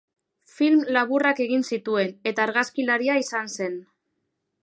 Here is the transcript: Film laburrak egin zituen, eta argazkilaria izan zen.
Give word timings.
Film 0.53 0.79
laburrak 0.95 1.41
egin 1.45 1.65
zituen, 1.75 2.15
eta 2.33 2.43
argazkilaria 2.47 3.21
izan 3.27 3.55
zen. 3.59 3.77